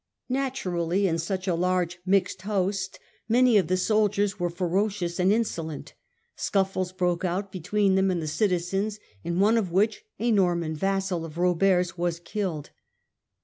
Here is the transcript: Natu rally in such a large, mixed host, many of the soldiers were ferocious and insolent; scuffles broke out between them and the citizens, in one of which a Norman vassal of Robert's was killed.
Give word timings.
Natu 0.31 0.73
rally 0.73 1.05
in 1.07 1.19
such 1.19 1.47
a 1.47 1.53
large, 1.53 1.99
mixed 2.07 2.41
host, 2.41 2.97
many 3.29 3.55
of 3.59 3.67
the 3.67 3.77
soldiers 3.77 4.39
were 4.39 4.49
ferocious 4.49 5.19
and 5.19 5.31
insolent; 5.31 5.93
scuffles 6.35 6.91
broke 6.91 7.23
out 7.23 7.51
between 7.51 7.93
them 7.93 8.09
and 8.09 8.19
the 8.19 8.27
citizens, 8.27 8.99
in 9.23 9.39
one 9.39 9.59
of 9.59 9.71
which 9.71 10.03
a 10.17 10.31
Norman 10.31 10.75
vassal 10.75 11.23
of 11.23 11.37
Robert's 11.37 11.99
was 11.99 12.19
killed. 12.19 12.71